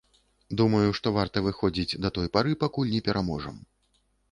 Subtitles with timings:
[0.61, 3.63] Думаю, што варта выходзіць да той пары, пакуль не пераможам.